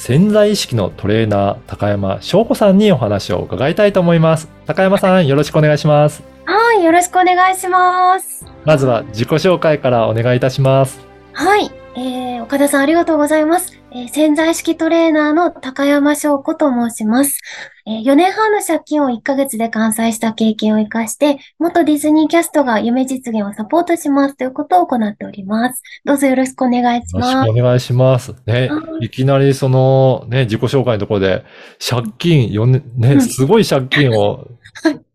[0.00, 4.48] 潜在意識のトレーナー、高山翔子さんにお話を伺いたいと思います。
[4.64, 6.22] 高山さん、よろしくお願いします。
[6.46, 8.46] はい、よろしくお願いします。
[8.64, 11.06] まずは自己紹介からお願いいたします。
[11.34, 13.78] はい、えー、岡田さんありがとうございます。
[13.92, 17.38] えー潜在意識トレーナーの高山翔子と申します。
[17.86, 25.82] えー4年半の借金を1ヶ月で完済した経験を活かして、元ディズニーキャストが夢実現をサポートしますということを行っております。
[26.04, 27.50] どうぞよろしくお願いしよろします。
[27.52, 28.34] くお願いします。
[28.46, 31.44] ねは、いきなりその、ね、自己紹介のところで、
[31.84, 34.46] 借金、よね、ね、うんすごい借金を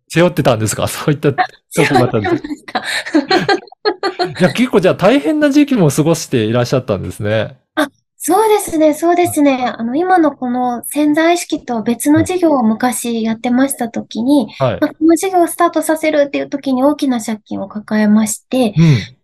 [0.10, 0.88] 背負ってたんですか？
[0.90, 1.46] そういったとこ
[1.94, 2.84] ろだったんですか？
[4.40, 7.58] いや、結構じゃあ大変な時期も過ごしていらっしゃったんですね。
[8.27, 9.71] そうですね、そうですね。
[9.77, 14.79] あの、今のこの潜在意識と別の事業を昔やってましたときに、はい。
[14.81, 18.73] まあ、この事業をスタートさせるっていう時に大きな借金を抱えまして、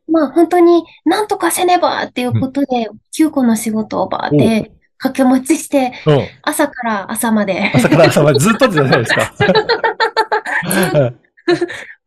[0.07, 0.13] うん。
[0.13, 6.27] まあ本当になんとかせねばっていうことで、9個の仕事をバーって掛け持ちして、うん。
[6.43, 7.71] 朝から朝まで。
[7.73, 9.33] 朝から朝までずっとじゃないですか。
[10.93, 11.15] はい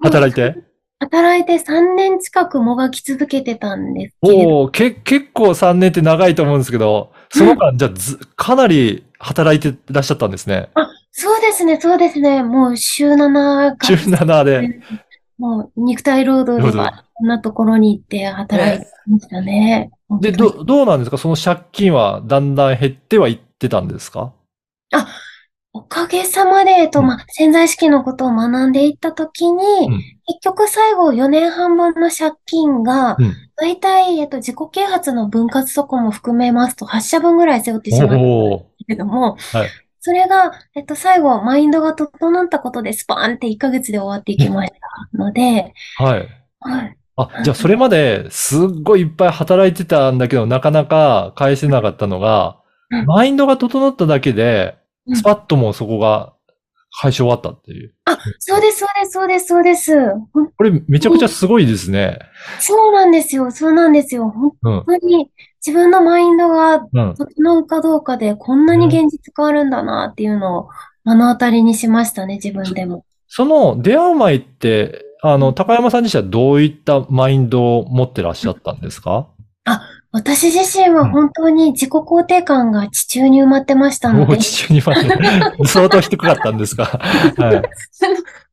[0.01, 0.74] 働いて
[1.05, 7.91] 働いて3年近くもがき続けてたんですけれど、おおけ、結構3年って長いと思うんですけど、その間、じゃ
[8.37, 10.71] かなり働いてらっしゃったんですね。
[11.13, 12.43] そうですね、そうですね。
[12.43, 14.81] もう週7が、週7で。
[15.39, 19.91] もう肉体労働で労働は、こんなところに行って働いてましたね。
[20.21, 21.19] で、ど、どうなんですか？
[21.19, 24.33] その借金はだんだん減ってはいってたんですか？
[25.77, 27.07] おかげさまで、えっと、うん。
[27.07, 29.91] まあ、潜在意識のことを学んでいったときに、ん。
[30.27, 33.35] 結局最後4年半分の借金が、うん。
[33.57, 39.69] だいたい、えっと、自己啓発の分割とかも含めますと8社分ぐらい背負ってしまったんですけれども、はい。
[39.99, 46.29] それが、えっと、最後、マインドが整ったことでスパーンって1ヶ月で終わっていきましたので、はい。
[46.61, 46.97] はい。
[47.17, 53.07] あ、じゃあそれまですっごいいっぱい働いてたんだけど、なかなか返せなかったのが、うん。
[53.07, 56.33] マインドが整っただけで、うんスパッともうそこが
[57.01, 57.93] 解消終わったっていう。
[58.05, 59.97] あ、そうです、そうです、そうです、そうです。
[60.57, 62.19] これめちゃくちゃすごいですね。
[62.61, 64.31] そうなんですよ、そうなんですよ。
[64.31, 64.85] 本うん。
[64.87, 65.31] 当に
[65.67, 67.15] 自分のマインドがうん。
[67.17, 70.69] 整うかどうかでこんなに現実変わるんだなっていうのを
[71.05, 73.05] 目の当たりにしましたね、自分でも。
[73.29, 79.27] その出会う前って、あの、高山さん自身はどういったマインドを持ってらっしゃったんですか？
[80.17, 86.85] 私自身は本当に自己肯定感が地中に埋まってましたので、お地中にまで相当低かったんですか？
[87.37, 87.63] はい。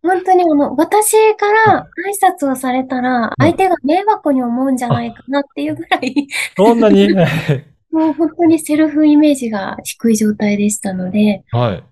[0.02, 1.86] 本当にあの、私から
[2.26, 6.28] 挨拶をされたら、相手が迷惑に思うんじゃないかなっていうぐらい、
[6.58, 7.08] そんなに？
[7.94, 11.84] もう本当にセルフイメージが低い状態でしたので、はい。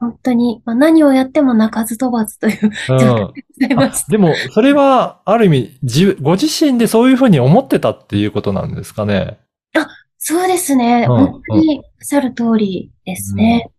[0.00, 3.32] 本当に、まあ、何をやっても泣かず飛ばずといううん。
[4.08, 9.38] でも、それは、ある意味、自、ご自身でそういうふうに思ってたっていうことなんですかね？
[9.74, 9.86] た。
[10.18, 11.06] そうですね。
[11.08, 13.70] うん本当におっしゃる通りですね。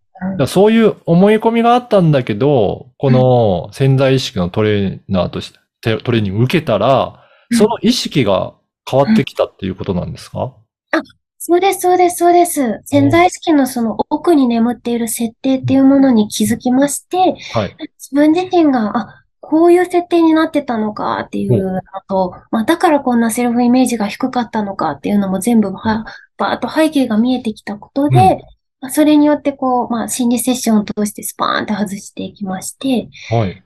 [0.46, 7.16] そういう思い込みがあったんだけど、この潜在意識のトレーナーとして、トレーニング受けたら、
[7.50, 8.54] うんその意識が
[8.90, 10.54] 変わってきたっていうことなんですか？
[11.44, 12.82] そうです、そうです、そうです。
[12.86, 17.18] 潜在意識のその奥に眠っている設定っていうものに気づきまして、
[17.52, 17.76] はい。
[17.98, 26.06] 自分自身が、あ、こういう設定になってたのかっていうのと、まあ、だからこんなセルフイメージが低かったのかっていうのも全部は、
[26.38, 28.22] バーッと背景が見えてきたことで、うん
[28.82, 33.64] まあそれによってこう、まあ、心理セッションを通してスパーンって外していきまして、はい。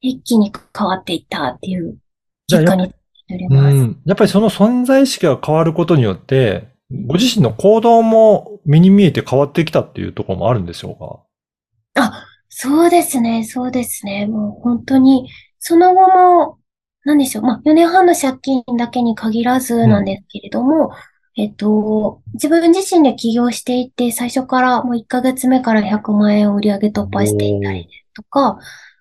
[0.00, 1.98] 一気に変わっていったっていう
[2.46, 2.94] じゃあ結果に
[3.28, 3.74] なりうます。
[3.76, 4.02] ん。
[4.04, 12.02] やっぱりその存在意識が変わることによって、ご自身の行動も目に見えて変わってきたっていうところもあるんでしょうか？
[12.02, 14.26] あ、そうですね、そうですね。
[14.26, 16.58] もう本当に、その後も、
[17.04, 17.44] なんでしょう。
[17.44, 20.90] まあ、4年半の借金だけに限らずなんですけれども、
[21.36, 28.58] えっと、自分自身で起業していて、最初からもう1ヶ月目から100万円売り上げ突破していたりとか、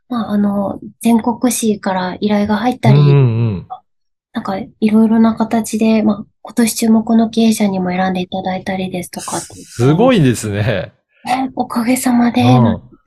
[0.09, 3.67] まあ、あの、全国紙から依頼が入ったり、うんうん。
[4.35, 9.39] なんか、いろいろな形で、まあ、今年注目の経営者にも選んでいただいたりですとか。
[9.39, 10.91] すごいですね。
[11.55, 12.43] おかげさまで、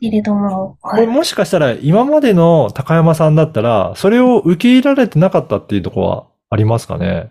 [0.01, 7.31] けれども、これもしかしたら今までの高山さんだったら、それを受け入れられてなかったっていうところはありますかね？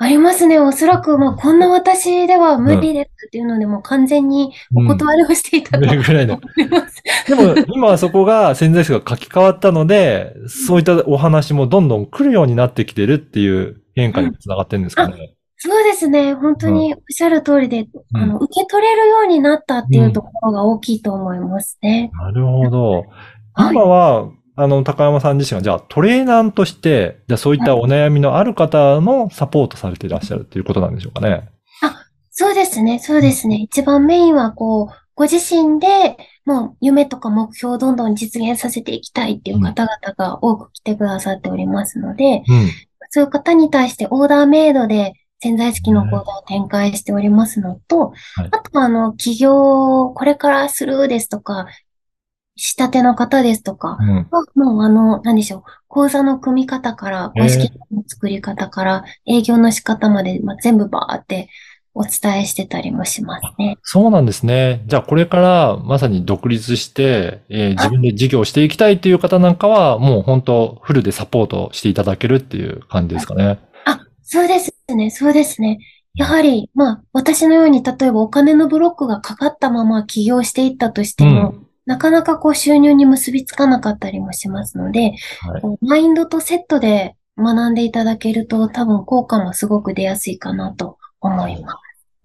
[0.00, 0.60] ありますね。
[0.60, 6.38] おそらく、まあ、こんな私では無理ですっていうので、もう完全にお断りをしていたと 思ぐらいま
[6.88, 7.02] す。
[7.26, 15.34] でも、今はそこが潜在意識が書き換わったので、そういったお話もどんどん来るようになってきてるっていう変化につながってるんですかね。
[15.56, 16.34] そうですね。
[16.34, 22.12] 本当におっしゃる通りで、あの、受け取れるようになったっていうところが大きいと思いますね。
[22.22, 22.92] なるほど。
[22.92, 23.04] はい
[23.72, 24.30] 今は、
[24.60, 31.48] あの、高山さん自身は、じゃあトレーナーとして、じゃあそういったお悩みのある方のサポートされていらっしゃるっていうことなんでしょうかね。
[32.30, 33.00] そうですね。
[33.00, 33.56] そうですね。
[33.56, 42.70] 一番メインは、こう、ご自身で、もう夢とか目標をどんどん実現させていきたいっていう方々が多く来てくださっておりますので、うん。
[43.10, 51.66] そういう方に対してオーダーメイドで潜在意識の講座を展開しておりますのと、はいあとはあの、起業をこれからするですとか、
[52.58, 54.26] 仕立ての方ですとか、うん。
[54.30, 61.48] はもうあの、何でしょう、講座の組み方から、公式の作り方から、営業の仕方まで、まあ、全部バーって
[61.94, 63.78] お伝えしてたりもしますね。
[63.82, 64.82] そうなんですね。
[64.86, 73.60] じゃあこれからまさに独立して、えー自分で事業をしていきたいっていう方なんかは、もう本当フルでサポートしていただけるっていう感じですかね。
[73.84, 75.78] あ、そうですね、そうですね。
[76.14, 81.54] やはり、まあ、私のように、例えばお金のブロックがかかったまま起業していったとしても、
[81.88, 85.62] なかなかこう収入に結びつかなかったりもしますので、はい。
[85.80, 91.76] マインドとセットで学んでいただけると、多分効果もすごく出やすいかなと思いま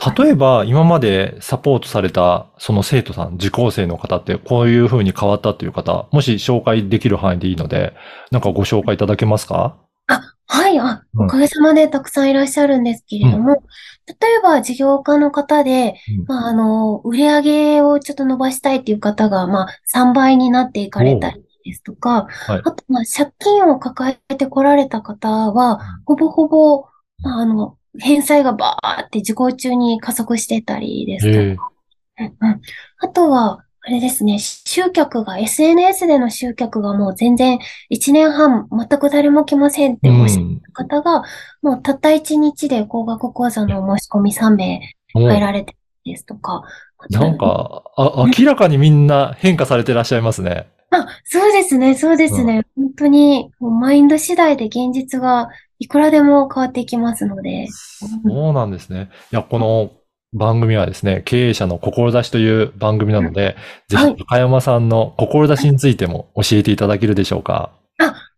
[0.01, 0.11] す。
[0.21, 7.93] 例えば、今までサポートされた、その生徒さん、受講生の方って、こういう風に変わったという方、もし紹介できる範囲でいいので、
[8.31, 9.77] なんかご紹介いただけますか？
[10.07, 11.25] あ、はい、あ、うん。
[11.25, 13.63] おかげさまでたくさんいらっしゃるんですけれども、
[14.07, 16.25] 例えば事業家の方で、うん。
[16.27, 22.61] まあ、あの、売り上げをちょっと伸ばしたいっていう方が、まあ、3倍になっていかれたりですとか、はい。
[22.63, 26.85] あと、まあ、借金を抱えてこられた方は、ほぼほぼ、
[27.21, 31.71] まあ、あの、返済がバーって受講中に加速してたりですとか、
[32.19, 32.25] ええ。
[32.25, 32.61] うんうん。
[32.99, 37.59] あとは、あれですね、集客が、SNS での集客がもう全然
[37.91, 41.23] 1年半全く誰も来ませんっておっしゃる方が、
[41.61, 44.79] もうたった1日で高額講座の申し込み3名
[45.13, 45.75] 入られて
[46.05, 46.63] ですとか。
[47.09, 50.69] なんか、あ、明らかにみんな変化されてらっしゃいますね。
[50.91, 52.65] あ、そうですね、そうですね。
[52.77, 57.67] 本当に、マインド次第で現実がいくらでも変わっていきますので。
[57.67, 58.07] そ
[58.51, 59.09] うなんですね。
[59.33, 59.91] いや、この
[60.33, 63.55] 番組はですね、経営者の志という番組なので、
[63.87, 67.71] ぜはいひ高山さんの志についても教えていただけるでしょうか？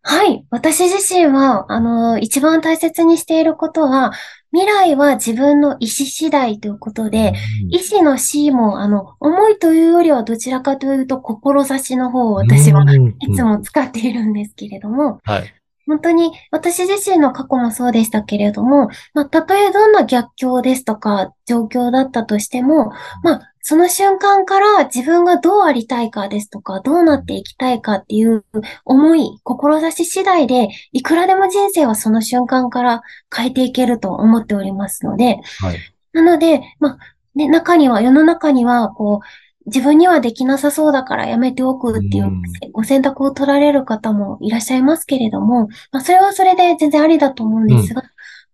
[0.07, 0.45] はい。
[0.51, 4.11] 私自身は、あの、一番大切にしていることは、
[4.51, 7.33] 未来は自分の意思次第ということで、
[7.71, 15.53] 意思の C も、あの、思いというよりはどちらかというと、志の方を私はうんいつも使っているんですけれども、はい。
[15.87, 22.91] 本当に私自身の過去もそうでしたけれども、まあ、たとえどんな逆境ですとか状況だったとしても、
[23.23, 28.45] まあ、その瞬間から自分がどうありたいかですとか、どうなっていきたいかっていう
[28.85, 33.01] 思い、志次第で、いくらでも人生はその瞬間から
[33.35, 35.79] 変えていけると思っておりますので、はい。
[36.13, 36.97] なので、まあ、
[37.33, 39.25] ね、中には、世の中には、こう、
[39.65, 42.41] 自分にはできなさそうだからやめておくっていううん
[42.71, 48.03] ご選択を取られる方もいらっしゃいますけれども、まあ、それはそれで全然ありだと思うんですが、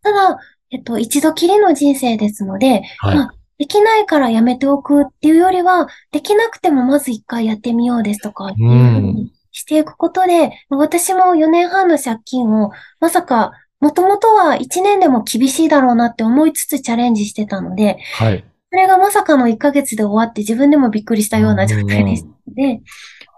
[0.04, 0.38] ただ、
[0.72, 3.16] えっと、一度きりの人生ですので、はい。
[3.16, 18.44] まあできないからやめておくっていうよりは、できなくてもまず一回やってみようですとか、っていうふうにしていくことで、まあ私も4年半の借金を、まさか、もともとは1年でも厳しいだろうなって思いつつチャレンジしてたので、はい。
[18.72, 22.82] それがまさかの1ヶ月で終わって自分でもびっくりしたような状態でしたので、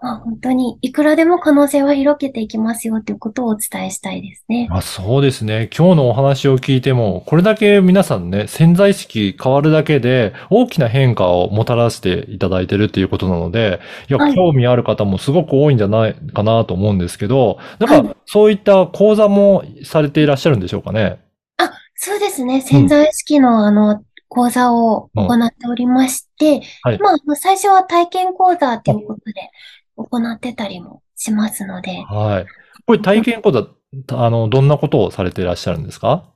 [0.00, 4.68] まあ、本当にいくらでも可能性は広げていきますよということをお伝えしたいですね。
[4.70, 5.68] あそうですね。
[5.76, 21.18] 今日のお話を聞いても、これだけ皆さんね、潜在意識変わるだけで大きな変化をもたらしていただいてるっていうことなので、いや、はい興味ある方もすごく多いんじゃないかなと思うんですけど、なんはかそういった講座もされていらっしゃるんでしょうかね？
[21.56, 22.60] あ、そうですね。
[22.60, 26.98] 潜在意識のあの、講座を行っておりまして、はい。
[26.98, 29.50] まあ最初は体験講座ということで
[29.96, 32.46] 行ってたりもしますので、はい。
[32.86, 33.66] これ体験講座、
[34.12, 36.30] あの、どんなことをされていらっしゃるんですか？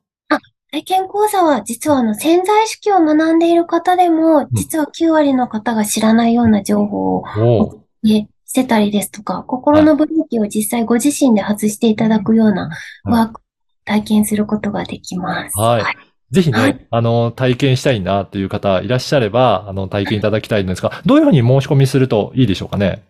[0.71, 12.71] 体験講座は実はあの潜在意識を学んでいる方でも、実は9割の方が知らないような情報をおうねしてたりですとか、心のブレーキを実際ご自身で外していただくような
[13.05, 13.45] ワークを
[13.87, 15.59] 体験することができます。
[15.59, 23.03] はいぜひね、はいあの、体験したいなっていう方いらっしゃれば、あの、体験いただきたいんですが、どういうふうに申し込みするといいでしょうかね？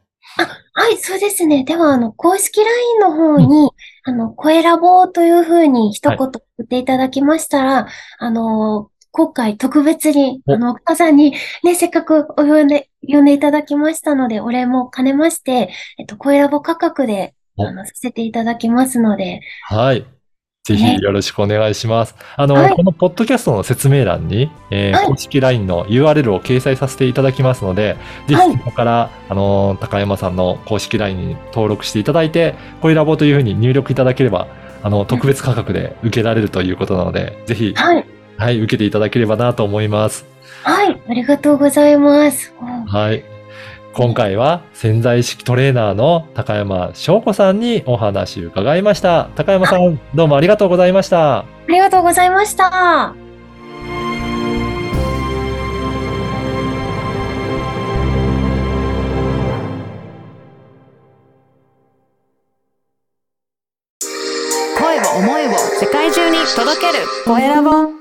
[0.75, 1.65] はい、そうですね。
[1.65, 3.71] では、あの、公式 LINE の方に、
[4.05, 6.27] あの、声ラボというふうに一言言
[6.63, 11.35] っていただきましたら、あの、今回特別に、おあの、岡さんに
[11.65, 20.07] ね、せっかくお呼んで、呼んでいただきましたので、お礼も兼ねまして、えっと、声ラボ価格で、おあの、させていただきますので、はい。
[20.69, 22.15] ぜひよろしくお願いします。
[22.37, 27.97] あの、はいこのポッドキャストの説明欄に、えーはい公式 LINE の URL を掲載させていただきますので、
[28.27, 34.49] ぜはいひそこから、あの、高山さんの公式 LINE に登録していただいて、恋ラボというふうに入力いただければ、
[34.83, 38.07] あの、特別価格で受けられるということなので、ぜひ、はい、
[38.37, 40.27] はい、受けていただければなと思います。
[40.63, 42.55] はい、ありがとうございます。
[42.61, 43.38] うんはい。
[43.95, 49.29] 今回は潜在意識トレーナーの高山翔子さんにお話を伺いました。
[49.35, 51.39] 高山さん、どうもありがとうございました。
[51.39, 53.15] ありがとうございました。
[64.79, 67.98] 声を思いを世界中に届けるコエラボ